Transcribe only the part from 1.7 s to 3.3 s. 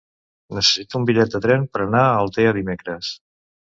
per anar a Altea dimecres.